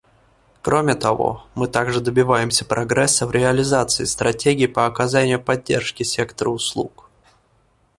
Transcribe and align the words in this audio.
Кроме 0.63 0.95
того, 0.95 1.45
мы 1.53 1.67
также 1.67 2.01
добиваемся 2.01 2.65
прогресса 2.65 3.27
в 3.27 3.31
реализации 3.31 4.05
стратегий 4.05 4.65
по 4.65 4.87
оказанию 4.87 5.39
поддержки 5.39 6.01
сектору 6.01 6.53
услуг. 6.53 7.07